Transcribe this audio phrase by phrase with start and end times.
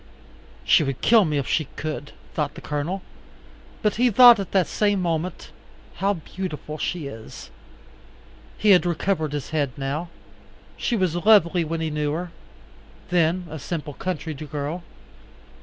[0.65, 3.03] She would kill me if she could, thought the Colonel;
[3.83, 5.51] but he thought at the same moment,
[5.97, 7.51] how beautiful she is.
[8.57, 10.09] He had recovered his head now.
[10.75, 12.31] She was lovely when he knew her,
[13.11, 14.81] then a simple country girl.